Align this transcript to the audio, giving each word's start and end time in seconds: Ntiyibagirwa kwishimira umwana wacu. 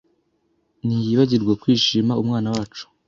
Ntiyibagirwa 0.85 1.53
kwishimira 1.61 2.19
umwana 2.23 2.49
wacu. 2.55 2.85